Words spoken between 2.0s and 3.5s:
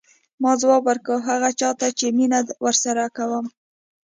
مینه ورسره کوم.